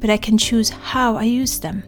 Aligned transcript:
but 0.00 0.10
I 0.10 0.16
can 0.16 0.38
choose 0.38 0.70
how 0.70 1.16
I 1.16 1.24
use 1.24 1.60
them. 1.60 1.82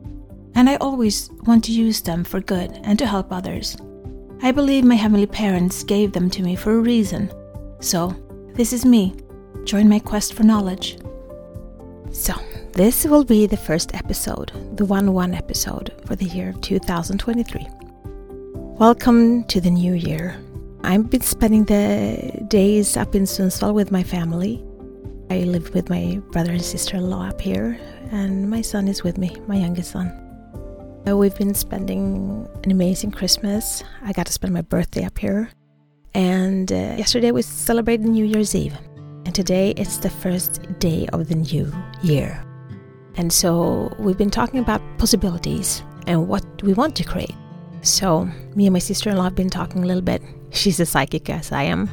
And 0.55 0.69
I 0.69 0.77
always 0.77 1.31
want 1.47 1.65
to 1.65 1.73
use 1.73 2.01
them 2.01 2.25
for 2.25 2.41
good 2.41 2.73
and 2.83 2.99
to 2.99 3.07
help 3.07 3.33
others. 3.33 3.77
I 4.43 4.53
believe 4.53 4.85
my 4.85 4.95
heavenly 4.95 5.27
parents 5.27 5.83
gave 5.83 6.13
them 6.13 6.31
to 6.31 6.43
me 6.43 6.57
for 6.57 6.73
a 6.75 6.81
reason. 6.81 7.31
So, 7.81 8.15
this 8.55 8.73
is 8.73 8.85
me. 8.85 9.15
Join 9.65 9.89
my 9.89 9.99
quest 9.99 10.35
for 10.35 10.43
knowledge. 10.43 10.99
So, 12.11 12.35
this 12.73 13.05
will 13.05 13.25
be 13.25 13.47
the 13.47 13.57
first 13.57 13.95
episode, 13.95 14.53
the 14.77 14.85
1 14.85 15.13
1 15.13 15.35
episode 15.35 15.93
for 16.07 16.17
the 16.17 16.25
year 16.25 16.51
of 16.51 16.61
2023. 16.63 17.67
Welcome 18.79 19.45
to 19.45 19.61
the 19.61 19.71
new 19.71 19.93
year. 19.93 20.37
I've 20.83 21.11
been 21.11 21.21
spending 21.21 21.65
the 21.65 22.47
days 22.49 22.97
up 22.97 23.15
in 23.15 23.25
Sundsvall 23.25 23.75
with 23.75 23.93
my 23.93 24.03
family. 24.03 24.65
I 25.31 25.45
live 25.45 25.73
with 25.75 25.89
my 25.89 26.21
brother 26.33 26.51
and 26.51 26.61
sister 26.61 26.97
in 26.97 27.09
law 27.09 27.29
up 27.29 27.41
here, 27.41 27.79
and 28.11 28.51
my 28.51 28.63
son 28.63 28.89
is 28.89 29.05
with 29.05 29.17
me, 29.17 29.37
my 29.47 29.55
youngest 29.55 29.93
son. 29.93 30.09
Uh, 31.07 31.17
we've 31.17 31.37
been 31.37 31.55
spending 31.55 32.49
an 32.65 32.73
amazing 32.73 33.13
Christmas. 33.13 33.85
I 34.03 34.11
got 34.11 34.27
to 34.27 34.33
spend 34.33 34.53
my 34.53 34.63
birthday 34.63 35.05
up 35.05 35.17
here. 35.17 35.49
And 36.15 36.73
uh, 36.73 36.97
yesterday 36.99 37.31
we 37.31 37.43
celebrated 37.43 38.07
New 38.07 38.25
Year's 38.25 38.57
Eve. 38.57 38.77
And 39.25 39.33
today 39.33 39.71
it's 39.77 39.99
the 39.99 40.11
first 40.11 40.63
day 40.81 41.07
of 41.13 41.29
the 41.29 41.37
new 41.37 41.73
year. 42.03 42.45
And 43.15 43.33
so 43.33 43.95
we've 44.01 44.19
been 44.19 44.31
talking 44.31 44.59
about 44.59 44.83
possibilities 44.99 45.85
and 46.09 46.27
what 46.27 46.45
we 46.65 46.73
want 46.73 46.97
to 46.97 47.05
create. 47.05 47.37
So, 47.83 48.29
me 48.57 48.67
and 48.67 48.73
my 48.73 48.81
sister 48.81 49.11
in 49.11 49.17
law 49.17 49.25
have 49.25 49.37
been 49.37 49.49
talking 49.49 49.85
a 49.85 49.87
little 49.87 50.03
bit. 50.03 50.23
She's 50.51 50.81
a 50.81 50.87
psychic 50.87 51.31
as 51.31 51.53
I 51.53 51.63
am. 51.63 51.89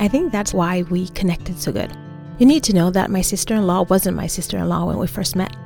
I 0.00 0.08
think 0.08 0.32
that's 0.32 0.54
why 0.54 0.82
we 0.88 1.08
connected 1.08 1.60
so 1.60 1.70
good. 1.70 1.94
You 2.36 2.46
need 2.46 2.64
to 2.64 2.74
know 2.74 2.90
that 2.90 3.12
my 3.12 3.20
sister 3.20 3.54
in 3.54 3.64
law 3.64 3.82
wasn't 3.82 4.16
my 4.16 4.26
sister 4.26 4.58
in 4.58 4.68
law 4.68 4.86
when 4.86 4.98
we 4.98 5.06
first 5.06 5.36
met. 5.36 5.56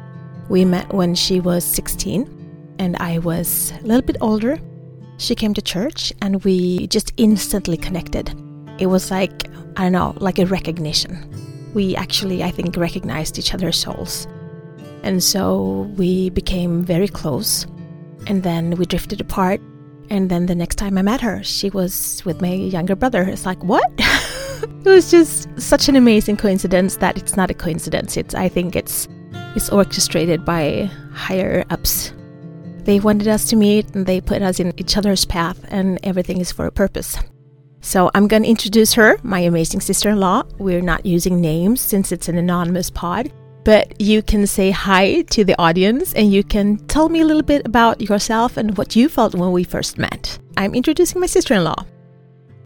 We 0.51 0.67
met 0.67 0.93
when 0.93 1.15
she 1.15 1.41
was 1.41 1.65
16 1.65 2.77
and 2.79 2.95
I 2.99 3.21
was 3.21 3.73
a 3.83 3.87
little 3.87 4.03
bit 4.03 4.19
older. 4.21 4.59
She 5.17 5.35
came 5.35 5.55
to 5.55 5.63
church 5.63 6.13
and 6.21 6.45
we 6.45 6.87
just 6.89 7.15
instantly 7.17 7.79
connected. 7.79 8.35
It 8.79 8.87
was 8.87 9.11
like, 9.11 9.49
I 9.77 9.85
don't 9.85 9.93
know, 9.93 10.15
like 10.19 10.39
a 10.39 10.45
recognition. 10.45 11.73
We 11.73 11.97
actually, 11.97 12.45
I 12.45 12.51
think, 12.51 12.77
recognized 12.77 13.39
each 13.39 13.55
other's 13.55 13.79
souls. 13.79 14.27
And 15.03 15.25
so 15.25 15.91
we 15.97 16.29
became 16.29 16.85
very 16.85 17.09
close. 17.09 17.67
And 18.27 18.43
then 18.43 18.73
we 18.73 18.85
drifted 18.85 19.23
apart. 19.23 19.63
And 20.11 20.31
then 20.31 20.45
the 20.45 20.55
next 20.55 20.77
time 20.77 20.99
I 20.99 21.03
met 21.03 21.23
her, 21.23 21.43
she 21.43 21.71
was 21.71 22.23
with 22.27 22.43
my 22.43 22.53
younger 22.53 22.95
brother. 22.95 23.23
It's 23.23 23.47
like, 23.47 23.65
what? 23.65 23.91
it 24.85 24.89
was 24.89 25.11
just 25.11 25.49
such 25.61 25.89
an 25.89 25.97
amazing 25.97 26.37
coincidence 26.37 26.97
that 26.97 27.19
it's 27.19 27.37
not 27.37 27.51
a 27.51 27.55
coincidence. 27.55 28.17
It's 28.17 28.35
I 28.35 28.49
think 28.49 28.77
it's 28.77 29.09
it's 29.55 29.71
orchestrated 29.71 30.45
by 30.45 30.91
higher 31.13 31.65
ups. 31.71 32.13
They 32.85 33.01
wanted 33.01 33.29
us 33.29 33.49
to 33.51 33.57
meet 33.57 33.95
and 33.95 34.07
they 34.07 34.21
put 34.21 34.41
us 34.41 34.61
in 34.61 34.73
each 34.79 34.97
other's 34.97 35.25
path 35.25 35.59
and 35.69 35.99
everything 36.03 36.41
is 36.41 36.53
for 36.53 36.67
a 36.67 36.73
purpose. 36.73 37.19
So 37.81 38.11
I'm 38.15 38.29
going 38.29 38.43
to 38.43 38.49
introduce 38.49 38.95
her, 38.95 39.19
my 39.23 39.41
amazing 39.41 39.81
sister-in-law. 39.81 40.45
We're 40.59 40.81
not 40.81 41.07
using 41.07 41.41
names 41.41 41.81
since 41.81 42.13
it's 42.13 42.29
an 42.29 42.39
anonymous 42.39 42.91
pod, 42.91 43.31
but 43.65 44.01
you 44.01 44.23
can 44.23 44.47
say 44.47 44.71
hi 44.71 45.23
to 45.23 45.45
the 45.45 45.59
audience 45.61 46.15
and 46.15 46.33
you 46.33 46.43
can 46.43 46.79
tell 46.87 47.09
me 47.09 47.21
a 47.21 47.25
little 47.25 47.43
bit 47.43 47.67
about 47.67 48.01
yourself 48.01 48.57
and 48.57 48.77
what 48.77 48.97
you 48.97 49.09
felt 49.09 49.35
when 49.35 49.53
we 49.53 49.65
first 49.65 49.99
met. 49.99 50.39
I'm 50.57 50.75
introducing 50.75 51.21
my 51.21 51.27
sister-in-law. 51.27 51.85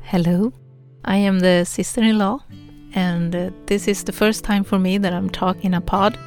Hello, 0.03 0.53
I 1.05 1.17
am 1.17 1.41
the 1.41 1.65
sister 1.65 2.03
in 2.03 2.19
law, 2.19 2.41
and 2.95 3.35
uh, 3.35 3.51
this 3.67 3.89
is 3.89 4.05
the 4.05 4.13
first 4.13 4.45
time 4.45 4.65
for 4.65 4.79
me 4.79 4.99
that 4.99 5.13
I'm 5.13 5.31
talking 5.31 5.75
a 5.75 5.81
pod. 5.81 6.19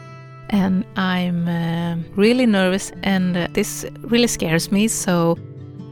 And 0.49 0.85
I'm 0.95 1.47
uh, 1.47 1.95
really 2.15 2.45
nervous, 2.45 2.91
and 3.03 3.35
uh, 3.35 3.47
this 3.53 3.85
really 4.01 4.27
scares 4.27 4.71
me. 4.71 4.87
So, 4.87 5.37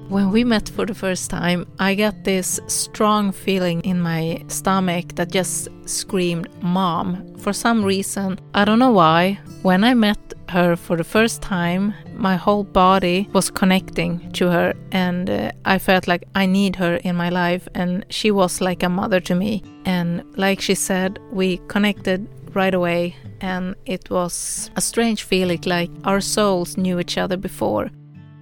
when 0.09 0.31
we 0.31 0.43
met 0.43 0.69
for 0.69 0.85
the 0.85 0.93
first 0.93 1.29
time, 1.29 1.65
I 1.79 1.95
got 1.95 2.23
this 2.23 2.59
strong 2.67 3.31
feeling 3.31 3.81
in 3.81 3.99
my 3.99 4.43
stomach 4.47 5.15
that 5.15 5.31
just 5.31 5.69
screamed 5.85 6.47
mom. 6.61 7.35
For 7.37 7.53
some 7.53 7.83
reason, 7.83 8.39
I 8.53 8.65
don't 8.65 8.79
know 8.79 8.91
why. 8.91 9.39
When 9.61 9.83
I 9.83 9.93
met 9.93 10.33
her 10.49 10.75
for 10.75 10.97
the 10.97 11.03
first 11.03 11.41
time, 11.41 11.93
my 12.15 12.35
whole 12.35 12.63
body 12.63 13.27
was 13.33 13.49
connecting 13.49 14.31
to 14.33 14.49
her, 14.49 14.73
and 14.91 15.29
uh, 15.29 15.51
I 15.65 15.79
felt 15.79 16.07
like 16.07 16.27
I 16.35 16.45
need 16.45 16.75
her 16.75 16.95
in 16.97 17.15
my 17.15 17.29
life, 17.29 17.67
and 17.73 18.05
she 18.09 18.31
was 18.31 18.61
like 18.61 18.83
a 18.83 18.89
mother 18.89 19.19
to 19.21 19.35
me. 19.35 19.63
And 19.85 20.23
like 20.37 20.61
she 20.61 20.75
said, 20.75 21.19
we 21.31 21.57
connected 21.67 22.27
right 22.55 22.73
away, 22.73 23.15
and 23.41 23.75
it 23.85 24.09
was 24.09 24.69
a 24.75 24.81
strange 24.81 25.23
feeling 25.23 25.61
like 25.65 25.89
our 26.03 26.21
souls 26.21 26.77
knew 26.77 26.99
each 26.99 27.17
other 27.17 27.37
before, 27.37 27.89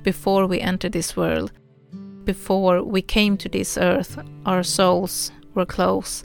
before 0.04 0.48
we 0.48 0.60
entered 0.60 0.94
this 0.94 1.16
world. 1.16 1.52
Before 2.24 2.84
we 2.84 3.02
came 3.02 3.38
to 3.38 3.50
this 3.50 3.78
earth, 3.78 4.18
our 4.46 4.64
souls 4.64 5.32
were 5.56 5.66
close. 5.66 6.24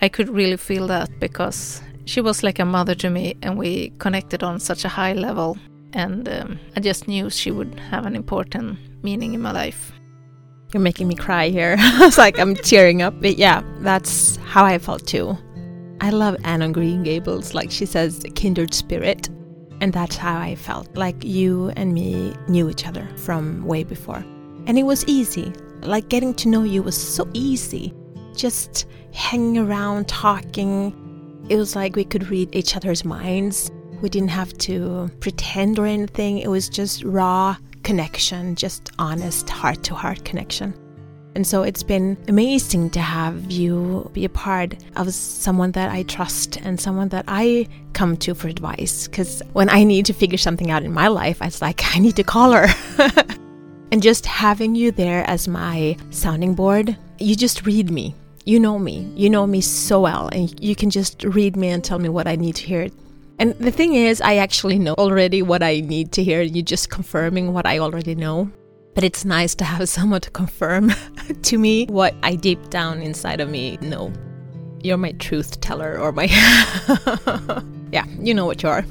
I 0.00 0.08
could 0.08 0.28
really 0.28 0.56
feel 0.56 0.86
that 0.88 1.08
because 1.20 1.82
she 2.04 2.20
was 2.20 2.42
like 2.42 2.58
a 2.58 2.64
mother 2.64 2.94
to 2.96 3.10
me, 3.10 3.36
and 3.42 3.56
we 3.56 3.90
connected 3.98 4.42
on 4.42 4.60
such 4.60 4.84
a 4.84 4.88
high 4.88 5.12
level. 5.12 5.56
And 5.92 6.28
um, 6.28 6.58
I 6.76 6.80
just 6.80 7.06
knew 7.06 7.30
she 7.30 7.50
would 7.50 7.78
have 7.78 8.06
an 8.06 8.16
important 8.16 8.78
meaning 9.02 9.34
in 9.34 9.40
my 9.40 9.52
life. 9.52 9.92
You're 10.72 10.82
making 10.82 11.08
me 11.08 11.14
cry 11.14 11.48
here. 11.48 11.76
it's 11.78 12.18
like 12.18 12.38
I'm 12.38 12.54
tearing 12.54 13.02
up. 13.02 13.20
But 13.20 13.36
yeah, 13.36 13.62
that's 13.80 14.36
how 14.36 14.64
I 14.64 14.78
felt 14.78 15.06
too. 15.06 15.36
I 16.00 16.10
love 16.10 16.36
Anne 16.44 16.62
of 16.62 16.72
Green 16.72 17.02
Gables. 17.02 17.54
Like 17.54 17.70
she 17.70 17.86
says, 17.86 18.24
kindred 18.34 18.74
spirit. 18.74 19.28
And 19.82 19.92
that's 19.92 20.16
how 20.16 20.38
I 20.38 20.54
felt. 20.54 20.96
Like 20.96 21.24
you 21.24 21.70
and 21.70 21.92
me 21.92 22.36
knew 22.46 22.70
each 22.70 22.86
other 22.86 23.08
from 23.16 23.66
way 23.66 23.82
before. 23.82 24.24
And 24.66 24.78
it 24.78 24.84
was 24.84 25.04
easy. 25.08 25.52
Like 25.80 26.08
getting 26.08 26.34
to 26.34 26.48
know 26.48 26.62
you 26.62 26.84
was 26.84 26.96
so 26.96 27.28
easy. 27.32 27.92
Just 28.36 28.86
hanging 29.12 29.58
around, 29.58 30.06
talking, 30.06 30.94
it 31.48 31.56
was 31.56 31.74
like 31.74 31.96
we 31.96 32.04
could 32.04 32.28
read 32.28 32.54
each 32.54 32.76
other's 32.76 33.04
minds. 33.04 33.72
We 34.00 34.08
didn't 34.08 34.30
have 34.30 34.56
to 34.58 35.10
pretend 35.18 35.80
or 35.80 35.86
anything. 35.86 36.38
It 36.38 36.48
was 36.48 36.68
just 36.68 37.02
raw 37.02 37.56
connection, 37.82 38.54
just 38.54 38.92
honest 39.00 39.50
heart 39.50 39.82
to 39.82 39.96
heart 39.96 40.24
connection. 40.24 40.74
And 41.34 41.46
so 41.46 41.62
it's 41.62 41.82
been 41.82 42.18
amazing 42.28 42.90
to 42.90 43.00
have 43.00 43.50
you 43.50 44.10
be 44.12 44.24
a 44.24 44.28
part 44.28 44.76
of 44.96 45.12
someone 45.14 45.72
that 45.72 45.90
I 45.90 46.02
trust 46.02 46.58
and 46.58 46.78
someone 46.78 47.08
that 47.08 47.24
I 47.28 47.68
come 47.94 48.16
to 48.18 48.34
for 48.34 48.48
advice. 48.48 49.08
Because 49.08 49.42
when 49.52 49.70
I 49.70 49.84
need 49.84 50.06
to 50.06 50.12
figure 50.12 50.38
something 50.38 50.70
out 50.70 50.82
in 50.82 50.92
my 50.92 51.08
life, 51.08 51.40
it's 51.40 51.62
like 51.62 51.80
I 51.96 51.98
need 51.98 52.16
to 52.16 52.24
call 52.24 52.52
her. 52.52 52.66
and 53.92 54.02
just 54.02 54.26
having 54.26 54.74
you 54.74 54.90
there 54.90 55.24
as 55.28 55.48
my 55.48 55.96
sounding 56.10 56.54
board, 56.54 56.96
you 57.18 57.34
just 57.34 57.64
read 57.66 57.90
me 57.90 58.14
you 58.44 58.58
know 58.58 58.78
me. 58.78 59.10
You 59.14 59.30
know 59.30 59.46
me 59.46 59.60
so 59.60 60.00
well, 60.00 60.28
and 60.32 60.52
you 60.62 60.74
can 60.74 60.90
just 60.90 61.22
read 61.24 61.56
me 61.56 61.68
and 61.68 61.82
tell 61.82 61.98
me 61.98 62.08
what 62.08 62.26
I 62.26 62.36
need 62.36 62.56
to 62.56 62.66
hear. 62.66 62.88
And 63.38 63.54
the 63.54 63.70
thing 63.70 63.94
is, 63.94 64.20
I 64.20 64.36
actually 64.36 64.78
know 64.78 64.94
already 64.94 65.42
what 65.42 65.62
I 65.62 65.80
need 65.80 66.12
to 66.12 66.24
hear. 66.24 66.42
You're 66.42 66.64
just 66.64 66.90
confirming 66.90 67.52
what 67.52 67.66
I 67.66 67.78
already 67.78 68.14
know. 68.14 68.50
But 68.94 69.04
it's 69.04 69.24
nice 69.24 69.54
to 69.56 69.64
have 69.64 69.88
someone 69.96 70.20
to 70.20 70.30
confirm 70.30 70.92
to 71.42 71.58
me 71.58 71.86
what 71.86 72.14
I 72.22 72.36
deep 72.36 72.70
down 72.70 73.02
inside 73.02 73.40
of 73.40 73.48
me 73.48 73.78
know. 73.80 74.12
You're 74.82 74.96
my 74.96 75.12
truth 75.12 75.60
teller, 75.60 75.96
or 75.96 76.10
my. 76.10 76.24
yeah, 77.92 78.04
you 78.18 78.34
know 78.34 78.46
what 78.46 78.64
you 78.64 78.68
are. 78.68 78.84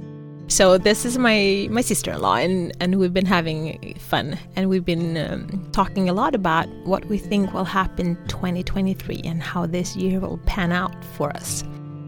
So 0.48 0.77
this 0.77 1.06
is 1.06 1.18
my 1.18 1.68
my 1.71 1.81
sister-in-law, 1.81 2.36
and 2.36 2.74
and 2.80 3.00
we've 3.00 3.13
been 3.13 3.25
having 3.25 3.95
fun, 4.00 4.38
and 4.56 4.69
we've 4.69 4.86
been 4.86 5.18
um, 5.18 5.69
talking 5.71 6.09
a 6.09 6.13
lot 6.13 6.36
about 6.36 6.68
what 6.86 7.06
we 7.06 7.18
think 7.18 7.54
will 7.54 7.65
happen 7.65 8.18
2023 8.27 9.21
and 9.25 9.42
how 9.42 9.65
this 9.65 9.95
year 9.95 10.19
will 10.19 10.39
pan 10.45 10.71
out 10.71 10.94
for 11.15 11.30
us. 11.31 11.63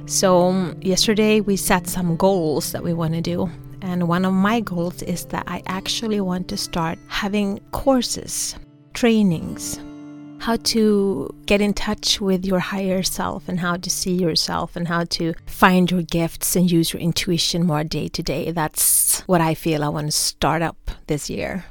So 0.05 0.49
um, 0.49 0.77
yesterday 0.81 1.39
we 1.39 1.55
set 1.55 1.87
some 1.87 2.17
goals 2.17 2.73
that 2.73 2.83
we 2.83 2.93
want 2.93 3.13
to 3.13 3.21
do, 3.21 3.49
and 3.83 4.07
one 4.07 4.23
of 4.23 4.33
my 4.33 4.61
goals 4.61 5.03
is 5.03 5.25
that 5.25 5.43
I 5.45 5.61
actually 5.67 6.21
want 6.21 6.47
to 6.47 6.57
start 6.57 6.97
having 7.07 7.59
courses, 7.71 8.55
trainings, 8.93 9.77
how 10.39 10.55
to 10.55 11.29
get 11.45 11.59
in 11.59 11.73
touch 11.73 12.21
with 12.21 12.45
your 12.45 12.59
higher 12.59 13.03
self 13.03 13.49
and 13.49 13.59
how 13.59 13.75
to 13.75 13.89
see 13.89 14.13
yourself 14.13 14.77
and 14.77 14.87
how 14.87 15.03
to 15.05 15.33
find 15.47 15.91
your 15.91 16.01
gifts 16.01 16.55
and 16.55 16.71
use 16.71 16.93
your 16.93 17.01
intuition 17.01 17.65
more 17.65 17.83
day 17.83 18.07
to 18.07 18.23
day. 18.23 18.51
That's 18.51 19.19
what 19.21 19.41
I 19.41 19.53
feel 19.53 19.83
I 19.83 19.89
want 19.89 20.07
to 20.07 20.11
start 20.11 20.61
up 20.61 20.91
this 21.07 21.29
year. 21.29 21.65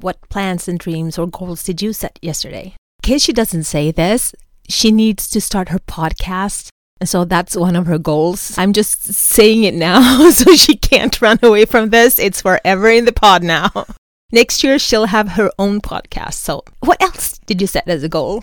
What 0.00 0.28
plans 0.28 0.68
and 0.68 0.78
dreams 0.78 1.18
or 1.18 1.26
goals 1.26 1.62
did 1.62 1.80
you 1.80 1.94
set 1.94 2.18
yesterday? 2.20 2.76
In 3.02 3.10
case 3.10 3.22
she 3.22 3.32
doesn't 3.32 3.64
say 3.64 3.90
this, 3.90 4.34
she 4.68 4.92
needs 4.92 5.30
to 5.30 5.40
start 5.40 5.70
her 5.70 5.78
podcast. 5.78 6.68
So 7.04 7.24
that's 7.24 7.56
one 7.56 7.76
of 7.76 7.86
her 7.86 7.98
goals. 7.98 8.56
I'm 8.58 8.72
just 8.72 9.12
saying 9.12 9.64
it 9.64 9.74
now 9.74 10.30
so 10.30 10.54
she 10.56 10.76
can't 10.76 11.20
run 11.20 11.38
away 11.42 11.64
from 11.64 11.90
this. 11.90 12.18
It's 12.18 12.42
forever 12.42 12.90
in 12.90 13.04
the 13.04 13.12
pod 13.12 13.42
now. 13.42 13.70
Next 14.32 14.64
year, 14.64 14.78
she'll 14.78 15.06
have 15.06 15.28
her 15.30 15.50
own 15.58 15.82
podcast. 15.82 16.34
So, 16.34 16.64
what 16.80 17.02
else 17.02 17.38
did 17.44 17.60
you 17.60 17.66
set 17.66 17.86
as 17.86 18.02
a 18.02 18.08
goal? 18.08 18.42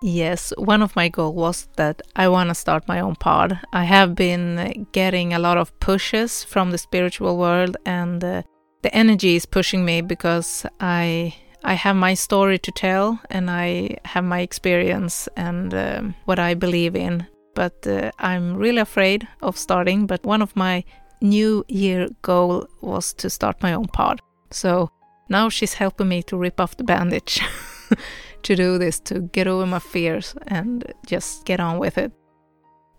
Yes, 0.00 0.52
one 0.56 0.80
of 0.80 0.94
my 0.94 1.08
goals 1.08 1.34
was 1.34 1.68
that 1.74 2.02
I 2.14 2.28
want 2.28 2.50
to 2.50 2.54
start 2.54 2.86
my 2.86 3.00
own 3.00 3.16
pod. 3.16 3.58
I 3.72 3.82
have 3.82 4.14
been 4.14 4.86
getting 4.92 5.34
a 5.34 5.40
lot 5.40 5.58
of 5.58 5.78
pushes 5.80 6.44
from 6.44 6.70
the 6.70 6.78
spiritual 6.78 7.36
world, 7.36 7.76
and 7.84 8.22
uh, 8.22 8.42
the 8.82 8.94
energy 8.94 9.34
is 9.34 9.44
pushing 9.44 9.84
me 9.84 10.02
because 10.02 10.64
I 10.78 11.34
I 11.64 11.74
have 11.74 11.96
my 11.96 12.14
story 12.14 12.60
to 12.60 12.70
tell, 12.70 13.18
and 13.28 13.50
I 13.50 13.98
have 14.04 14.22
my 14.22 14.40
experience 14.40 15.28
and 15.36 15.74
um, 15.74 16.14
what 16.26 16.38
I 16.38 16.54
believe 16.54 16.94
in. 16.94 17.26
But 17.54 17.86
uh, 17.86 18.10
I'm 18.18 18.56
really 18.56 18.78
afraid 18.78 19.26
of 19.42 19.58
starting. 19.58 20.06
But 20.06 20.24
one 20.24 20.42
of 20.42 20.54
my 20.56 20.84
New 21.20 21.64
Year 21.68 22.08
goal 22.22 22.68
was 22.80 23.12
to 23.14 23.30
start 23.30 23.62
my 23.62 23.72
own 23.72 23.86
pod. 23.86 24.20
So 24.50 24.90
now 25.28 25.48
she's 25.48 25.74
helping 25.74 26.08
me 26.08 26.22
to 26.24 26.36
rip 26.36 26.60
off 26.60 26.76
the 26.76 26.84
bandage 26.84 27.40
to 28.42 28.56
do 28.56 28.78
this, 28.78 29.00
to 29.00 29.20
get 29.20 29.46
over 29.46 29.66
my 29.66 29.78
fears 29.78 30.34
and 30.46 30.92
just 31.06 31.44
get 31.44 31.60
on 31.60 31.78
with 31.78 31.98
it. 31.98 32.12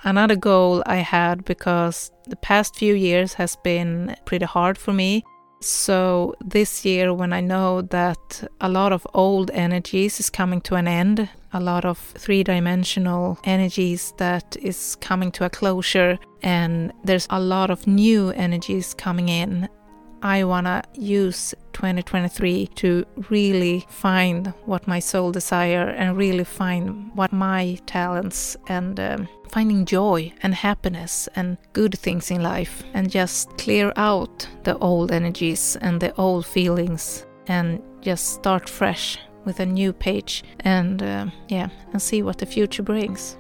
Another 0.04 0.36
goal 0.36 0.82
I 0.86 0.98
had 0.98 1.44
because 1.44 2.12
the 2.28 2.38
past 2.38 2.76
few 2.76 2.94
years 2.94 3.34
has 3.34 3.58
been 3.58 4.16
pretty 4.26 4.46
hard 4.46 4.78
for 4.78 4.94
me. 4.94 5.24
So 5.62 6.36
this 6.46 6.86
year 6.86 7.14
when 7.14 7.34
I 7.34 7.42
know 7.42 7.82
that 7.82 8.48
a 8.62 8.70
lot 8.70 8.94
of 8.94 9.06
old 9.14 9.52
energies 9.52 10.20
is 10.20 10.30
coming 10.30 10.62
to 10.62 10.76
an 10.76 10.88
end, 10.88 11.28
a 11.54 11.60
lot 11.60 11.86
of 11.86 11.98
three-dimensional 11.98 13.40
energies 13.44 14.14
that 14.18 14.56
is 14.62 14.96
coming 15.02 15.32
to 15.32 15.46
a 15.46 15.50
closure 15.50 16.18
and 16.42 16.94
there's 17.04 17.28
a 17.30 17.40
lot 17.40 17.70
of 17.70 17.88
new 17.88 18.30
energies 18.32 18.94
coming 18.94 19.30
in. 19.30 19.68
I 20.22 20.44
want 20.44 20.68
to 20.68 20.84
use 20.94 21.54
2023 21.74 22.68
to 22.76 23.06
really 23.30 23.86
find 23.90 24.48
what 24.66 24.88
my 24.88 25.00
soul 25.00 25.32
desire 25.32 25.90
and 25.90 26.18
really 26.18 26.44
find 26.44 27.12
what 27.16 27.32
my 27.32 27.80
talents 27.86 28.58
and 28.68 29.00
um, 29.00 29.30
finding 29.50 29.86
joy 29.86 30.34
and 30.44 30.54
happiness 30.54 31.30
and 31.36 31.58
good 31.74 31.98
things 31.98 32.32
in 32.32 32.44
life 32.44 32.84
and 32.94 33.10
just 33.10 33.58
clear 33.58 33.94
out 33.96 34.48
the 34.64 34.78
old 34.80 35.12
energies 35.12 35.78
and 35.82 36.02
the 36.02 36.14
old 36.16 36.46
feelings 36.46 37.26
and 37.48 37.82
just 38.02 38.34
start 38.34 38.70
fresh 38.70 39.18
with 39.50 39.60
a 39.60 39.66
new 39.66 39.92
page 39.92 40.44
and 40.62 41.02
uh, 41.02 41.26
yeah 41.48 41.70
and 41.92 42.02
see 42.02 42.22
what 42.22 42.38
the 42.38 42.46
future 42.46 42.84
brings 42.84 43.40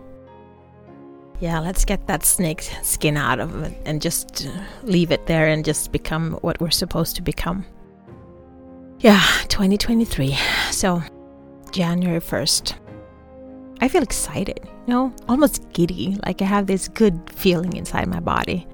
yeah, 1.40 1.60
let's 1.60 1.86
get 1.86 2.06
that 2.08 2.26
snake 2.26 2.62
skin 2.84 3.16
out 3.16 3.40
of 3.40 3.64
it 3.64 3.74
and 3.86 4.02
just 4.02 4.46
uh, 4.46 4.52
leave 4.84 5.12
it 5.12 5.26
there 5.26 5.48
and 5.48 5.64
just 5.64 5.92
become 5.92 6.34
what 6.42 6.60
we're 6.60 6.70
supposed 6.70 7.16
to 7.16 7.22
become. 7.22 7.66
Yeah, 9.00 9.24
2023. 9.48 10.38
So, 10.72 11.02
January 11.72 12.20
1st. 12.20 12.74
I 13.80 13.88
feel 13.88 14.04
excited, 14.04 14.60
you 14.66 14.94
know, 14.94 15.14
almost 15.30 15.66
giddy. 15.72 16.18
Like 16.26 16.42
I 16.42 16.46
have 16.46 16.68
this 16.68 16.90
good 16.90 17.18
feeling 17.34 17.78
inside 17.78 18.08
my 18.08 18.20
body. 18.20 18.68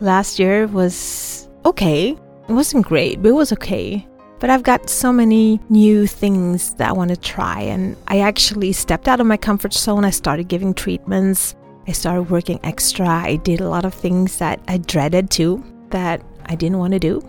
Last 0.00 0.38
year 0.38 0.66
was 0.66 1.50
okay. 1.66 2.16
It 2.48 2.52
wasn't 2.52 2.86
great, 2.86 3.20
but 3.20 3.28
it 3.28 3.32
was 3.32 3.52
okay. 3.52 4.06
But 4.40 4.48
I've 4.48 4.62
got 4.62 4.88
so 4.88 5.12
many 5.12 5.60
new 5.68 6.06
things 6.06 6.74
that 6.74 6.88
I 6.88 6.92
want 6.92 7.10
to 7.10 7.16
try. 7.16 7.60
And 7.60 7.94
I 8.08 8.20
actually 8.20 8.72
stepped 8.72 9.06
out 9.06 9.20
of 9.20 9.26
my 9.26 9.36
comfort 9.36 9.74
zone. 9.74 10.04
I 10.04 10.10
started 10.10 10.48
giving 10.48 10.72
treatments. 10.72 11.54
I 11.86 11.92
started 11.92 12.30
working 12.30 12.58
extra. 12.62 13.06
I 13.06 13.36
did 13.36 13.60
a 13.60 13.68
lot 13.68 13.84
of 13.84 13.92
things 13.92 14.38
that 14.38 14.60
I 14.66 14.78
dreaded 14.78 15.30
too, 15.30 15.62
that 15.90 16.22
I 16.46 16.54
didn't 16.54 16.78
want 16.78 16.94
to 16.94 16.98
do. 16.98 17.22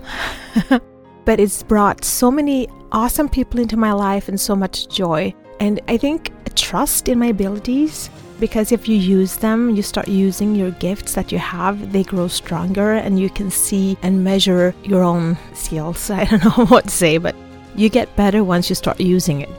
but 1.25 1.39
it's 1.39 1.63
brought 1.63 2.05
so 2.05 2.31
many 2.31 2.69
awesome 2.91 3.27
people 3.27 3.59
into 3.59 3.75
my 3.75 3.91
life 3.91 4.29
and 4.29 4.39
so 4.39 4.55
much 4.55 4.87
joy. 4.87 5.33
And 5.59 5.81
I 5.87 5.97
think 5.97 6.31
trust 6.51 7.09
in 7.09 7.19
my 7.19 7.27
abilities 7.27 8.09
because 8.41 8.71
if 8.71 8.89
you 8.89 8.97
use 8.97 9.37
them, 9.37 9.69
you 9.69 9.83
start 9.83 10.07
using 10.07 10.55
your 10.55 10.71
gifts 10.71 11.13
that 11.13 11.31
you 11.31 11.37
have, 11.37 11.91
they 11.91 12.03
grow 12.03 12.27
stronger 12.27 12.93
and 12.93 13.19
you 13.19 13.29
can 13.29 13.51
see 13.51 13.97
and 14.01 14.23
measure 14.23 14.73
your 14.83 15.03
own 15.03 15.37
skills. 15.53 16.09
I 16.09 16.25
don't 16.25 16.43
know 16.43 16.65
what 16.65 16.85
to 16.85 16.89
say, 16.89 17.19
but 17.19 17.35
you 17.75 17.87
get 17.87 18.15
better 18.15 18.43
once 18.43 18.67
you 18.67 18.75
start 18.75 18.99
using 18.99 19.41
it. 19.41 19.49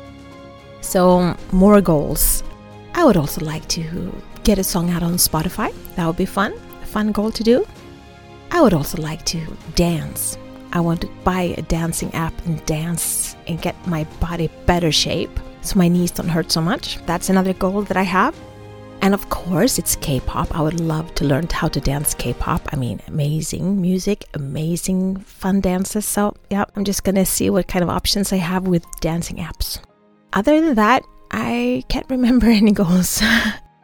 So, 0.81 1.37
more 1.53 1.81
goals. 1.81 2.43
I 2.95 3.05
would 3.05 3.17
also 3.17 3.45
like 3.45 3.67
to 3.69 4.13
get 4.43 4.59
a 4.59 4.65
song 4.65 4.91
out 4.91 5.05
on 5.05 5.15
Spotify. 5.15 5.73
That 5.95 6.07
would 6.07 6.17
be 6.17 6.27
fun. 6.27 6.53
A 6.83 6.87
fun 6.87 7.13
goal 7.13 7.31
to 7.31 7.45
do. 7.45 7.65
I 8.51 8.61
would 8.61 8.75
also 8.75 9.01
like 9.01 9.25
to 9.27 9.41
dance. 9.77 10.37
I 10.73 10.81
want 10.81 11.03
to 11.03 11.09
buy 11.23 11.55
a 11.57 11.63
dancing 11.63 12.13
app 12.15 12.35
and 12.47 12.65
dance 12.67 13.37
and 13.47 13.63
get 13.63 13.77
my 13.87 14.05
body 14.19 14.51
better 14.67 14.91
shape 14.91 15.31
so 15.63 15.79
my 15.79 15.89
knees 15.89 16.11
don't 16.11 16.29
hurt 16.29 16.53
so 16.53 16.61
much. 16.61 16.99
That's 17.07 17.31
another 17.31 17.55
goal 17.55 17.83
that 17.83 17.97
I 17.97 18.03
have. 18.03 18.37
And 19.01 19.15
of 19.15 19.29
course, 19.31 19.79
it's 19.79 19.97
K 19.97 20.21
pop. 20.21 20.55
I 20.57 20.63
would 20.63 20.79
love 20.79 21.13
to 21.17 21.25
learn 21.25 21.49
how 21.51 21.69
to 21.69 21.81
dance 21.81 22.15
K 22.15 22.35
pop. 22.35 22.69
I 22.73 22.77
mean, 22.77 23.01
amazing 23.09 23.81
music, 23.81 24.27
amazing 24.35 25.17
fun 25.17 25.61
dances. 25.61 26.05
So, 26.07 26.37
yeah, 26.51 26.65
I'm 26.77 26.85
just 26.85 27.03
gonna 27.03 27.27
see 27.27 27.51
what 27.51 27.67
kind 27.67 27.83
of 27.83 27.89
options 27.89 28.33
I 28.33 28.37
have 28.37 28.69
with 28.69 28.85
dancing 29.01 29.39
apps. 29.39 29.81
Other 30.33 30.61
than 30.61 30.77
that, 30.77 31.05
I 31.33 31.83
can't 31.89 32.07
remember 32.11 32.47
any 32.47 32.73
goals. 32.73 33.23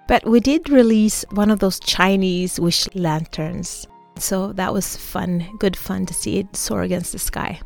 But 0.08 0.24
we 0.26 0.40
did 0.40 0.70
release 0.70 1.22
one 1.32 1.50
of 1.50 1.58
those 1.58 1.78
Chinese 1.78 2.58
wish 2.58 2.88
lanterns. 2.94 3.86
So 4.16 4.54
that 4.54 4.72
was 4.72 4.96
fun, 4.96 5.46
good 5.58 5.76
fun 5.76 6.06
to 6.06 6.14
see 6.14 6.38
it 6.38 6.56
soar 6.56 6.80
against 6.80 7.12
the 7.12 7.18
sky. 7.18 7.60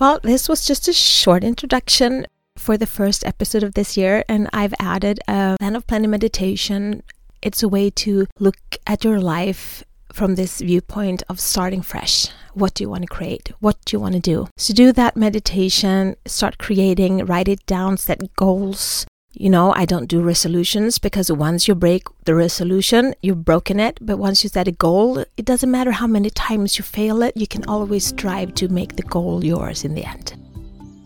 Well, 0.00 0.18
this 0.22 0.48
was 0.48 0.64
just 0.64 0.88
a 0.88 0.94
short 0.94 1.44
introduction 1.44 2.26
for 2.60 2.76
the 2.76 2.86
first 2.86 3.24
episode 3.24 3.62
of 3.62 3.74
this 3.74 3.96
year, 3.96 4.24
and 4.28 4.48
I've 4.52 4.74
added 4.78 5.18
a 5.26 5.56
plan 5.58 5.74
of 5.74 5.86
planning 5.86 6.10
meditation. 6.10 7.02
It's 7.42 7.62
a 7.62 7.68
way 7.68 7.90
to 8.04 8.26
look 8.38 8.58
at 8.86 9.02
your 9.02 9.20
life 9.20 9.82
from 10.12 10.34
this 10.34 10.60
viewpoint 10.60 11.22
of 11.28 11.40
starting 11.40 11.82
fresh. 11.82 12.28
What 12.52 12.74
do 12.74 12.84
you 12.84 12.90
want 12.90 13.02
to 13.02 13.08
create? 13.08 13.52
What 13.60 13.76
do 13.84 13.96
you 13.96 14.00
want 14.00 14.14
to 14.14 14.20
do? 14.20 14.48
So, 14.56 14.74
do 14.74 14.92
that 14.92 15.16
meditation, 15.16 16.16
start 16.26 16.58
creating, 16.58 17.24
write 17.24 17.48
it 17.48 17.64
down, 17.64 17.96
set 17.96 18.34
goals, 18.36 19.06
you 19.32 19.48
know, 19.48 19.72
I 19.74 19.84
don't 19.84 20.08
do 20.08 20.20
resolutions 20.20 20.98
because 20.98 21.30
once 21.30 21.68
you 21.68 21.74
break 21.74 22.02
the 22.24 22.34
resolution, 22.34 23.14
you've 23.22 23.44
broken 23.44 23.78
it. 23.78 23.98
But 24.00 24.18
once 24.18 24.42
you 24.42 24.50
set 24.50 24.66
a 24.66 24.72
goal, 24.72 25.24
it 25.36 25.44
doesn't 25.44 25.70
matter 25.70 25.92
how 25.92 26.08
many 26.08 26.30
times 26.30 26.76
you 26.76 26.84
fail 26.84 27.22
it, 27.22 27.36
you 27.36 27.46
can 27.46 27.64
always 27.66 28.06
strive 28.06 28.54
to 28.54 28.68
make 28.68 28.96
the 28.96 29.02
goal 29.04 29.44
yours 29.44 29.84
in 29.84 29.94
the 29.94 30.04
end. 30.04 30.34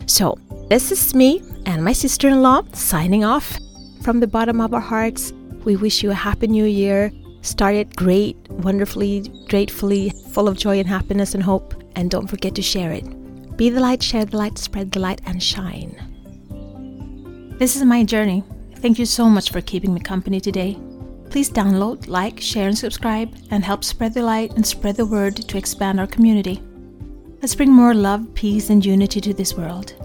So, 0.07 0.37
this 0.67 0.91
is 0.91 1.13
me 1.13 1.43
and 1.65 1.83
my 1.83 1.93
sister 1.93 2.27
in 2.27 2.41
law 2.41 2.63
signing 2.73 3.23
off. 3.23 3.57
From 4.01 4.19
the 4.19 4.27
bottom 4.27 4.59
of 4.59 4.73
our 4.73 4.79
hearts, 4.79 5.31
we 5.63 5.75
wish 5.75 6.01
you 6.01 6.11
a 6.11 6.15
happy 6.15 6.47
new 6.47 6.65
year. 6.65 7.11
Start 7.41 7.75
it 7.75 7.95
great, 7.95 8.35
wonderfully, 8.49 9.31
gratefully, 9.47 10.11
full 10.31 10.47
of 10.47 10.57
joy 10.57 10.79
and 10.79 10.87
happiness 10.87 11.35
and 11.35 11.43
hope. 11.43 11.75
And 11.95 12.09
don't 12.09 12.27
forget 12.27 12.55
to 12.55 12.61
share 12.61 12.91
it. 12.91 13.05
Be 13.57 13.69
the 13.69 13.79
light, 13.79 14.01
share 14.01 14.25
the 14.25 14.37
light, 14.37 14.57
spread 14.57 14.91
the 14.91 14.99
light, 14.99 15.21
and 15.25 15.41
shine. 15.41 15.95
This 17.59 17.75
is 17.75 17.83
my 17.83 18.03
journey. 18.03 18.43
Thank 18.77 18.99
you 18.99 19.05
so 19.05 19.29
much 19.29 19.51
for 19.51 19.61
keeping 19.61 19.93
me 19.93 19.99
company 19.99 20.39
today. 20.41 20.77
Please 21.29 21.49
download, 21.49 22.07
like, 22.07 22.41
share, 22.41 22.67
and 22.67 22.77
subscribe, 22.77 23.35
and 23.51 23.63
help 23.63 23.83
spread 23.83 24.13
the 24.13 24.23
light 24.23 24.53
and 24.55 24.65
spread 24.65 24.95
the 24.95 25.05
word 25.05 25.35
to 25.35 25.57
expand 25.57 25.99
our 25.99 26.07
community. 26.07 26.61
Let's 27.41 27.55
bring 27.55 27.71
more 27.71 27.93
love, 27.93 28.33
peace, 28.33 28.69
and 28.69 28.85
unity 28.85 29.21
to 29.21 29.33
this 29.33 29.53
world. 29.53 30.04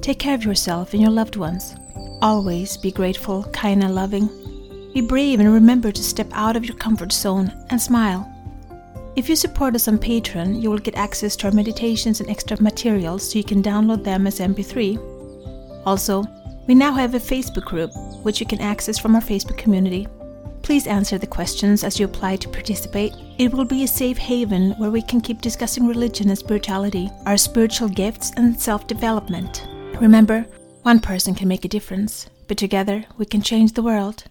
Take 0.00 0.18
care 0.18 0.34
of 0.34 0.44
yourself 0.44 0.94
and 0.94 1.02
your 1.02 1.10
loved 1.10 1.36
ones. 1.36 1.76
Always 2.22 2.78
be 2.78 2.90
grateful, 2.90 3.44
kind, 3.52 3.84
and 3.84 3.94
loving. 3.94 4.28
Be 4.94 5.02
brave 5.02 5.40
and 5.40 5.52
remember 5.52 5.92
to 5.92 6.02
step 6.02 6.28
out 6.32 6.56
of 6.56 6.64
your 6.64 6.76
comfort 6.76 7.12
zone 7.12 7.52
and 7.68 7.80
smile. 7.80 8.26
If 9.14 9.28
you 9.28 9.36
support 9.36 9.74
us 9.74 9.88
on 9.88 9.98
Patreon, 9.98 10.62
you 10.62 10.70
will 10.70 10.78
get 10.78 10.94
access 10.94 11.36
to 11.36 11.48
our 11.48 11.52
meditations 11.52 12.20
and 12.20 12.30
extra 12.30 12.60
materials 12.62 13.30
so 13.30 13.38
you 13.38 13.44
can 13.44 13.62
download 13.62 14.02
them 14.02 14.26
as 14.26 14.40
MP3. 14.40 14.98
Also, 15.84 16.24
we 16.66 16.74
now 16.74 16.92
have 16.92 17.14
a 17.14 17.18
Facebook 17.18 17.64
group, 17.64 17.90
which 18.22 18.40
you 18.40 18.46
can 18.46 18.60
access 18.60 18.98
from 18.98 19.14
our 19.14 19.20
Facebook 19.20 19.58
community. 19.58 20.08
Please 20.62 20.86
answer 20.86 21.18
the 21.18 21.26
questions 21.26 21.84
as 21.84 21.98
you 21.98 22.06
apply 22.06 22.36
to 22.36 22.48
participate. 22.48 23.12
It 23.38 23.52
will 23.52 23.64
be 23.64 23.84
a 23.84 23.88
safe 23.88 24.16
haven 24.16 24.72
where 24.72 24.90
we 24.90 25.02
can 25.02 25.20
keep 25.20 25.42
discussing 25.42 25.86
religion 25.86 26.28
and 26.28 26.38
spirituality, 26.38 27.10
our 27.26 27.36
spiritual 27.36 27.88
gifts, 27.88 28.32
and 28.36 28.58
self 28.58 28.86
development. 28.86 29.66
Remember, 30.00 30.46
One 30.82 30.98
person 31.00 31.34
can 31.34 31.46
make 31.46 31.66
a 31.66 31.68
difference, 31.68 32.30
but 32.48 32.56
together 32.56 33.04
we 33.18 33.26
can 33.26 33.42
change 33.42 33.72
the 33.72 33.82
world. 33.82 34.24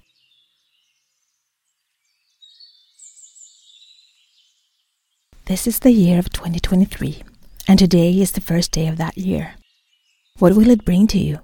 This 5.45 5.67
is 5.67 5.79
the 5.79 5.91
year 5.91 6.17
of 6.17 6.31
2023, 6.31 7.21
and 7.67 7.77
today 7.77 8.19
is 8.19 8.31
the 8.31 8.41
first 8.41 8.71
day 8.71 8.87
of 8.87 8.97
that 8.97 9.17
year. 9.17 9.53
What 10.39 10.55
will 10.55 10.69
it 10.71 10.85
bring 10.85 11.05
to 11.07 11.19
you? 11.19 11.39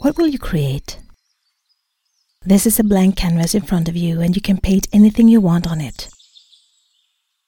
What 0.00 0.18
will 0.18 0.26
you 0.26 0.38
create? 0.38 0.98
This 2.44 2.66
is 2.66 2.78
a 2.78 2.84
blank 2.84 3.16
canvas 3.16 3.54
in 3.54 3.62
front 3.62 3.88
of 3.88 3.96
you, 3.96 4.20
and 4.20 4.36
you 4.36 4.42
can 4.42 4.60
paint 4.60 4.86
anything 4.92 5.28
you 5.28 5.40
want 5.40 5.66
on 5.66 5.80
it. 5.80 6.08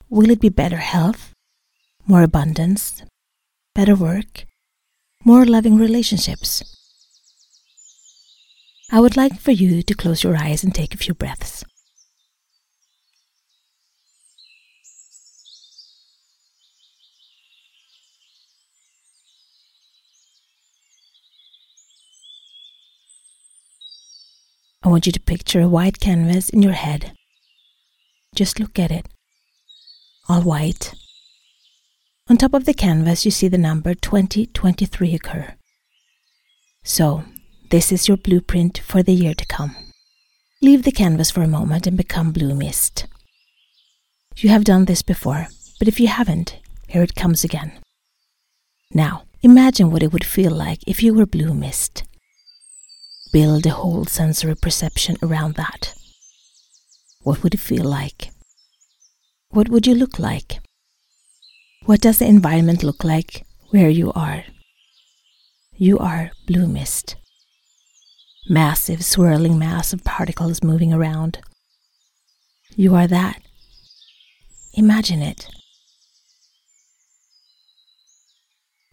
Will 0.08 0.30
it 0.30 0.40
be 0.40 0.48
better 0.48 0.78
health, 0.78 1.32
more 2.06 2.22
abundance, 2.22 3.02
better 3.74 3.94
work, 3.94 4.44
more 5.24 5.44
loving 5.44 5.76
relationships? 5.76 6.62
I 8.90 9.00
would 9.00 9.16
like 9.16 9.40
for 9.40 9.52
you 9.52 9.82
to 9.82 9.94
close 9.94 10.22
your 10.22 10.36
eyes 10.36 10.62
and 10.62 10.74
take 10.74 10.94
a 10.94 10.98
few 10.98 11.14
breaths. 11.14 11.64
I 24.84 24.88
want 24.88 25.06
you 25.06 25.12
to 25.12 25.20
picture 25.20 25.60
a 25.60 25.68
white 25.68 26.00
canvas 26.00 26.50
in 26.50 26.60
your 26.60 26.72
head. 26.72 27.12
Just 28.34 28.58
look 28.58 28.78
at 28.78 28.90
it. 28.90 29.06
All 30.28 30.42
white. 30.42 30.92
On 32.28 32.36
top 32.36 32.54
of 32.54 32.64
the 32.64 32.74
canvas, 32.74 33.24
you 33.24 33.30
see 33.30 33.48
the 33.48 33.58
number 33.58 33.94
2023 33.94 35.14
occur. 35.14 35.54
So, 36.84 37.24
this 37.70 37.90
is 37.90 38.08
your 38.08 38.16
blueprint 38.16 38.78
for 38.78 39.02
the 39.02 39.12
year 39.12 39.34
to 39.34 39.46
come. 39.46 39.74
Leave 40.60 40.84
the 40.84 40.92
canvas 40.92 41.30
for 41.30 41.42
a 41.42 41.48
moment 41.48 41.86
and 41.86 41.96
become 41.96 42.32
blue 42.32 42.54
mist. 42.54 43.06
You 44.36 44.50
have 44.50 44.64
done 44.64 44.84
this 44.84 45.02
before, 45.02 45.48
but 45.78 45.88
if 45.88 45.98
you 45.98 46.06
haven't, 46.06 46.58
here 46.88 47.02
it 47.02 47.14
comes 47.14 47.44
again. 47.44 47.72
Now, 48.92 49.24
imagine 49.42 49.90
what 49.90 50.02
it 50.02 50.12
would 50.12 50.24
feel 50.24 50.52
like 50.52 50.80
if 50.86 51.02
you 51.02 51.14
were 51.14 51.26
blue 51.26 51.54
mist 51.54 52.04
build 53.32 53.64
a 53.64 53.70
whole 53.70 54.04
sensory 54.04 54.54
perception 54.54 55.16
around 55.22 55.54
that. 55.54 55.94
What 57.22 57.42
would 57.42 57.54
it 57.54 57.60
feel 57.60 57.84
like? 57.84 58.30
What 59.48 59.70
would 59.70 59.86
you 59.86 59.94
look 59.94 60.18
like? 60.18 60.60
What 61.84 62.00
does 62.00 62.18
the 62.18 62.26
environment 62.26 62.82
look 62.82 63.02
like 63.02 63.44
where 63.70 63.90
you 63.90 64.12
are? 64.12 64.44
You 65.76 65.98
are 65.98 66.30
blue 66.46 66.68
mist. 66.68 67.16
Massive 68.48 69.04
swirling 69.04 69.58
mass 69.58 69.92
of 69.92 70.04
particles 70.04 70.62
moving 70.62 70.92
around. 70.92 71.40
You 72.76 72.94
are 72.94 73.06
that. 73.08 73.42
Imagine 74.74 75.22
it. 75.22 75.48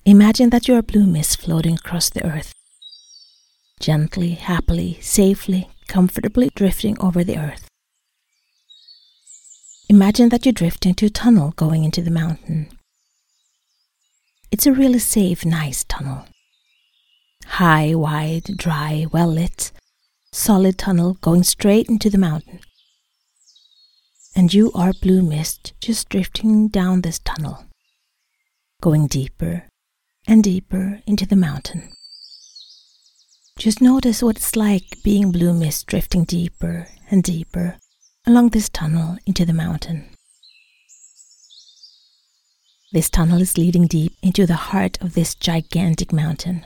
Imagine 0.06 0.50
that 0.50 0.68
you 0.68 0.76
are 0.76 0.82
blue 0.82 1.06
mist 1.06 1.40
floating 1.40 1.76
across 1.76 2.10
the 2.10 2.26
earth 2.26 2.54
gently, 3.80 4.32
happily, 4.32 5.00
safely, 5.02 5.70
comfortably 5.88 6.50
drifting 6.56 7.00
over 7.00 7.24
the 7.24 7.38
earth. 7.38 7.68
Imagine 9.88 10.30
that 10.30 10.46
you 10.46 10.52
drift 10.52 10.86
into 10.86 11.06
a 11.06 11.10
tunnel 11.10 11.54
going 11.56 11.84
into 11.84 12.02
the 12.02 12.12
mountain. 12.12 12.70
It's 14.52 14.66
a 14.66 14.74
really 14.74 15.00
safe, 15.00 15.46
nice 15.46 15.84
tunnel. 15.84 16.26
High, 17.46 17.94
wide, 17.94 18.58
dry, 18.58 19.06
well 19.12 19.28
lit, 19.28 19.72
solid 20.32 20.78
tunnel 20.78 21.18
going 21.22 21.44
straight 21.44 21.88
into 21.88 22.10
the 22.10 22.18
mountain. 22.18 22.60
And 24.36 24.52
you 24.52 24.72
are 24.74 24.94
blue 25.02 25.22
mist 25.22 25.74
just 25.82 26.10
drifting 26.10 26.68
down 26.68 27.02
this 27.02 27.20
tunnel, 27.20 27.66
going 28.82 29.06
deeper 29.06 29.66
and 30.28 30.44
deeper 30.44 31.02
into 31.06 31.28
the 31.28 31.36
mountain. 31.36 31.92
Just 33.58 33.82
notice 33.82 34.24
what 34.24 34.38
it's 34.38 34.56
like 34.56 35.04
being 35.04 35.32
blue 35.32 35.54
mist 35.54 35.86
drifting 35.86 36.24
deeper 36.24 36.88
and 37.12 37.22
deeper 37.22 37.78
along 38.26 38.50
this 38.50 38.70
tunnel 38.70 39.18
into 39.28 39.46
the 39.46 39.54
mountain. 39.54 40.10
This 42.92 43.10
tunnel 43.10 43.40
is 43.40 43.56
leading 43.56 43.86
deep 43.86 44.14
into 44.24 44.48
the 44.48 44.56
heart 44.56 45.00
of 45.00 45.14
this 45.14 45.36
gigantic 45.36 46.12
mountain. 46.12 46.66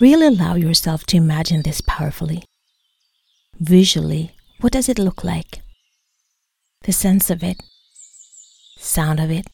Really 0.00 0.28
allow 0.28 0.54
yourself 0.54 1.04
to 1.06 1.16
imagine 1.16 1.62
this 1.62 1.80
powerfully. 1.80 2.44
Visually, 3.58 4.32
what 4.60 4.72
does 4.72 4.88
it 4.88 4.98
look 4.98 5.24
like? 5.24 5.60
The 6.84 6.92
sense 6.92 7.30
of 7.30 7.42
it, 7.42 7.60
sound 8.78 9.18
of 9.18 9.30
it, 9.30 9.48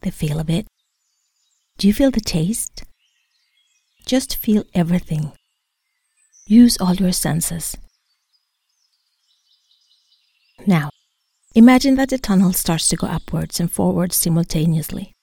the 0.00 0.10
feel 0.10 0.40
of 0.40 0.48
it. 0.48 0.66
Do 1.76 1.86
you 1.86 1.92
feel 1.92 2.10
the 2.10 2.20
taste? 2.20 2.84
Just 4.06 4.36
feel 4.36 4.64
everything. 4.74 5.32
Use 6.46 6.78
all 6.80 6.94
your 6.94 7.12
senses. 7.12 7.76
Now, 10.66 10.90
imagine 11.54 11.96
that 11.96 12.10
the 12.10 12.18
tunnel 12.18 12.52
starts 12.52 12.88
to 12.88 12.96
go 12.96 13.06
upwards 13.06 13.60
and 13.60 13.70
forwards 13.70 14.16
simultaneously. 14.16 15.14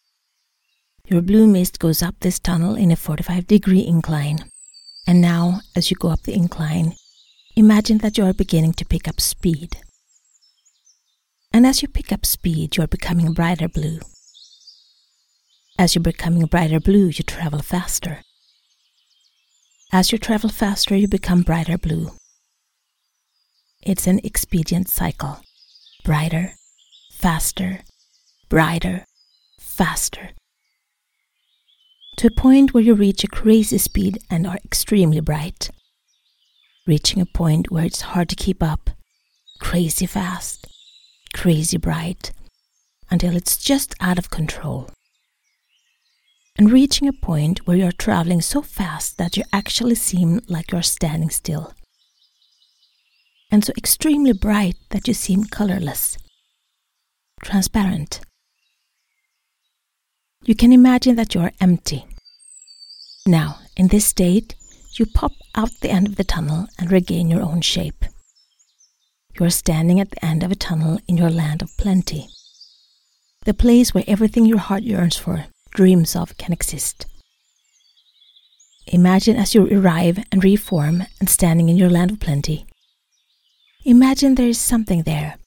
Your 1.08 1.22
blue 1.22 1.48
mist 1.48 1.80
goes 1.80 2.04
up 2.04 2.16
this 2.20 2.40
tunnel 2.40 2.76
in 2.76 2.92
a 2.92 2.96
45 2.96 3.48
degree 3.48 3.86
incline. 3.86 4.50
And 5.08 5.22
now, 5.22 5.62
as 5.76 5.90
you 5.90 5.98
go 5.98 6.10
up 6.10 6.22
the 6.22 6.36
incline, 6.36 6.94
imagine 7.56 7.98
that 8.00 8.18
you 8.18 8.26
are 8.26 8.34
beginning 8.34 8.74
to 8.74 8.86
pick 8.86 9.08
up 9.08 9.20
speed. 9.20 9.78
And 11.52 11.66
as 11.66 11.82
you 11.82 11.88
pick 11.88 12.12
up 12.12 12.28
speed, 12.28 12.78
you 12.78 12.84
are 12.84 12.88
becoming 12.88 13.34
brighter 13.34 13.68
blue. 13.68 14.00
As 15.80 15.96
you're 15.96 16.04
becoming 16.04 16.46
brighter 16.46 16.80
blue, 16.80 17.08
you 17.08 17.24
travel 17.24 17.64
faster. 17.64 18.22
As 19.92 20.12
you 20.12 20.20
travel 20.20 20.52
faster, 20.52 20.96
you 20.96 21.08
become 21.08 21.42
brighter 21.42 21.80
blue. 21.80 22.12
It's 23.82 24.06
an 24.06 24.20
expedient 24.24 24.90
cycle. 24.90 25.40
Brighter, 26.10 26.56
faster, 27.12 27.82
brighter, 28.50 29.06
faster. 29.60 30.32
To 32.18 32.26
a 32.30 32.32
point 32.32 32.74
where 32.74 32.82
you 32.82 32.96
reach 32.96 33.24
a 33.24 33.28
crazy 33.28 33.78
speed 33.78 34.18
and 34.28 34.48
are 34.48 34.58
extremely 34.66 35.20
bright. 35.20 35.70
Reaching 36.88 37.22
a 37.22 37.28
point 37.28 37.70
where 37.70 37.86
it's 37.86 38.02
hard 38.02 38.28
to 38.30 38.36
keep 38.36 38.64
up, 38.64 38.90
crazy 39.60 40.08
fast, 40.08 40.66
crazy 41.36 41.78
bright, 41.78 42.32
until 43.12 43.36
it's 43.36 43.56
just 43.56 43.94
out 44.00 44.18
of 44.18 44.32
control 44.32 44.90
and 46.58 46.72
reaching 46.72 47.08
a 47.08 47.14
point 47.14 47.68
where 47.68 47.78
you're 47.78 47.92
traveling 47.92 48.42
so 48.42 48.64
fast 48.64 49.20
that 49.20 49.38
you 49.38 49.44
actually 49.54 49.94
seem 49.94 50.42
like 50.48 50.72
you're 50.72 50.82
standing 50.82 51.30
still. 51.30 51.72
And 53.52 53.66
so 53.66 53.74
extremely 53.78 54.34
bright 54.34 54.76
that 54.90 55.08
you 55.08 55.14
seem 55.14 55.44
colorless, 55.46 56.18
transparent. 57.44 58.22
You 60.44 60.56
can 60.56 60.72
imagine 60.72 61.16
that 61.16 61.34
you 61.34 61.42
are 61.42 61.52
empty. 61.60 62.06
Now, 63.26 63.60
in 63.76 63.88
this 63.88 64.06
state, 64.06 64.56
you 64.94 65.06
pop 65.06 65.32
out 65.56 65.72
the 65.82 65.90
end 65.90 66.08
of 66.08 66.16
the 66.16 66.24
tunnel 66.24 66.68
and 66.78 66.92
regain 66.92 67.30
your 67.30 67.42
own 67.42 67.62
shape. 67.62 68.06
You 69.40 69.46
are 69.46 69.52
standing 69.52 70.00
at 70.00 70.12
the 70.12 70.26
end 70.26 70.44
of 70.44 70.52
a 70.52 70.56
tunnel 70.56 71.00
in 71.08 71.18
your 71.18 71.30
land 71.30 71.62
of 71.62 71.76
plenty, 71.78 72.28
the 73.46 73.54
place 73.54 73.94
where 73.94 74.04
everything 74.08 74.46
your 74.46 74.58
heart 74.58 74.84
yearns 74.84 75.16
for 75.16 75.46
dreams 75.72 76.16
of 76.16 76.38
can 76.38 76.52
exist. 76.52 77.06
Imagine 78.88 79.36
as 79.36 79.54
you 79.54 79.68
arrive 79.72 80.24
and 80.32 80.44
reform 80.44 81.04
and 81.20 81.30
standing 81.30 81.70
in 81.70 81.78
your 81.78 81.90
land 81.90 82.12
of 82.12 82.20
plenty. 82.20 82.66
Imagine 83.86 84.36
there 84.36 84.50
is 84.50 84.60
something 84.60 85.04
there, 85.04 85.38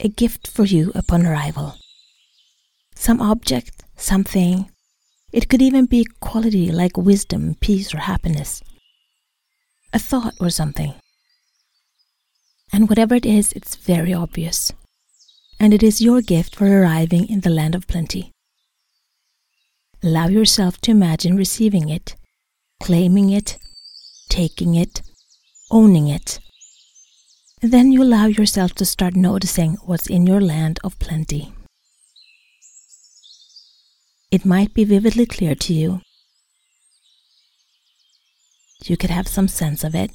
a 0.00 0.08
gift 0.08 0.48
for 0.48 0.64
you 0.64 0.90
upon 0.96 1.24
arrival. 1.24 1.76
Some 2.96 3.20
object, 3.20 3.84
something. 3.96 4.68
It 5.32 5.48
could 5.48 5.62
even 5.62 5.86
be 5.86 6.00
a 6.00 6.18
quality 6.18 6.72
like 6.72 6.96
wisdom, 6.96 7.54
peace, 7.60 7.94
or 7.94 7.98
happiness. 7.98 8.60
A 9.92 10.00
thought 10.00 10.34
or 10.40 10.50
something. 10.50 10.94
And 12.72 12.88
whatever 12.88 13.14
it 13.14 13.24
is, 13.24 13.52
it's 13.52 13.76
very 13.76 14.12
obvious. 14.12 14.72
And 15.60 15.72
it 15.72 15.84
is 15.84 16.00
your 16.00 16.22
gift 16.22 16.56
for 16.56 16.66
arriving 16.66 17.28
in 17.28 17.40
the 17.40 17.50
land 17.50 17.76
of 17.76 17.86
plenty. 17.86 18.32
Allow 20.02 20.26
yourself 20.26 20.80
to 20.80 20.90
imagine 20.90 21.36
receiving 21.36 21.88
it, 21.88 22.16
claiming 22.82 23.30
it, 23.30 23.58
taking 24.28 24.74
it, 24.74 25.02
owning 25.70 26.08
it. 26.08 26.40
Then 27.62 27.92
you 27.92 28.02
allow 28.02 28.26
yourself 28.26 28.72
to 28.74 28.86
start 28.86 29.14
noticing 29.14 29.74
what's 29.84 30.06
in 30.06 30.26
your 30.26 30.40
land 30.40 30.78
of 30.82 30.98
plenty. 30.98 31.52
It 34.30 34.46
might 34.46 34.72
be 34.72 34.84
vividly 34.84 35.26
clear 35.26 35.54
to 35.54 35.74
you. 35.74 36.00
you 38.84 38.96
could 38.96 39.10
have 39.10 39.28
some 39.28 39.46
sense 39.46 39.84
of 39.84 39.94
it. 39.94 40.10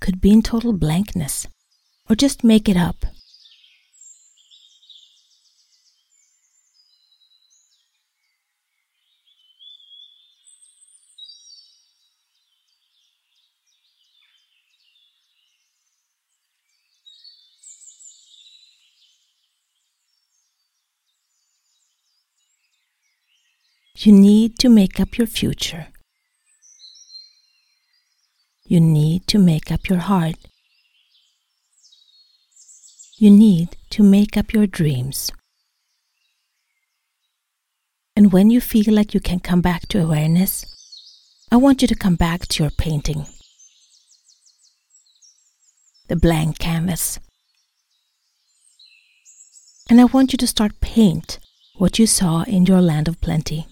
Could 0.00 0.20
be 0.20 0.30
in 0.30 0.40
total 0.40 0.72
blankness, 0.72 1.48
or 2.08 2.14
just 2.14 2.44
make 2.44 2.68
it 2.68 2.76
up. 2.76 3.04
You 24.02 24.12
need 24.12 24.58
to 24.60 24.70
make 24.70 24.98
up 24.98 25.18
your 25.18 25.26
future. 25.26 25.88
You 28.64 28.80
need 28.80 29.26
to 29.26 29.38
make 29.38 29.70
up 29.70 29.90
your 29.90 29.98
heart. 29.98 30.36
You 33.18 33.30
need 33.30 33.76
to 33.90 34.02
make 34.02 34.38
up 34.38 34.54
your 34.54 34.66
dreams. 34.66 35.30
And 38.16 38.32
when 38.32 38.48
you 38.48 38.62
feel 38.62 38.94
like 38.94 39.12
you 39.12 39.20
can 39.20 39.38
come 39.38 39.60
back 39.60 39.86
to 39.88 40.02
awareness, 40.02 40.64
I 41.52 41.56
want 41.56 41.82
you 41.82 41.88
to 41.88 41.94
come 41.94 42.14
back 42.14 42.46
to 42.48 42.62
your 42.62 42.70
painting. 42.70 43.26
The 46.08 46.16
blank 46.16 46.58
canvas. 46.58 47.18
And 49.90 50.00
I 50.00 50.04
want 50.04 50.32
you 50.32 50.38
to 50.38 50.46
start 50.46 50.80
paint 50.80 51.38
what 51.76 51.98
you 51.98 52.06
saw 52.06 52.44
in 52.44 52.64
your 52.64 52.80
land 52.80 53.06
of 53.06 53.20
plenty. 53.20 53.66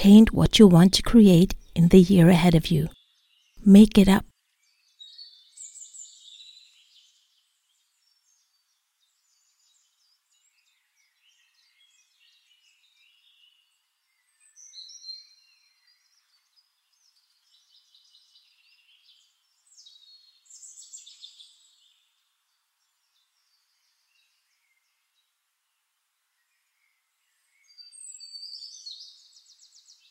Paint 0.00 0.32
what 0.32 0.58
you 0.58 0.66
want 0.66 0.94
to 0.94 1.02
create 1.02 1.54
in 1.74 1.88
the 1.88 2.00
year 2.00 2.30
ahead 2.30 2.54
of 2.54 2.68
you. 2.68 2.88
Make 3.66 3.98
it 3.98 4.08
up. 4.08 4.24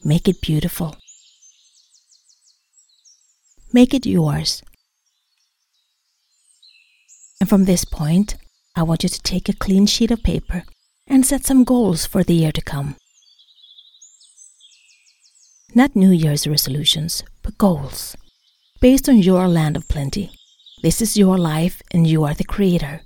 Make 0.03 0.27
it 0.27 0.41
beautiful. 0.41 0.95
Make 3.73 3.93
it 3.93 4.05
yours. 4.05 4.63
And 7.39 7.49
from 7.49 7.65
this 7.65 7.85
point, 7.85 8.35
I 8.75 8.83
want 8.83 9.03
you 9.03 9.09
to 9.09 9.21
take 9.21 9.49
a 9.49 9.53
clean 9.53 9.85
sheet 9.85 10.11
of 10.11 10.23
paper 10.23 10.63
and 11.07 11.25
set 11.25 11.45
some 11.45 11.63
goals 11.63 12.05
for 12.05 12.23
the 12.23 12.33
year 12.33 12.51
to 12.51 12.61
come. 12.61 12.95
Not 15.75 15.95
New 15.95 16.11
Year's 16.11 16.47
resolutions, 16.47 17.23
but 17.43 17.57
goals. 17.57 18.15
Based 18.79 19.09
on 19.09 19.17
your 19.17 19.47
land 19.47 19.75
of 19.75 19.87
plenty. 19.87 20.31
This 20.81 21.01
is 21.01 21.17
your 21.17 21.37
life 21.37 21.81
and 21.91 22.07
you 22.07 22.23
are 22.23 22.33
the 22.33 22.45
creator. 22.45 23.01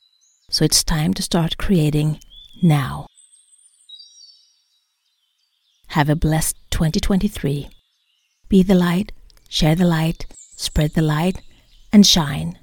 So 0.50 0.64
it's 0.64 0.84
time 0.84 1.14
to 1.16 1.24
start 1.24 1.58
creating 1.58 2.20
now. 2.62 3.08
Have 5.94 6.10
a 6.10 6.16
blessed 6.16 6.58
2023. 6.72 7.70
Be 8.50 8.64
the 8.64 8.74
light, 8.74 9.12
share 9.48 9.76
the 9.76 9.86
light, 9.86 10.26
spread 10.56 10.96
the 10.96 11.04
light, 11.04 11.40
and 11.92 12.04
shine. 12.04 12.58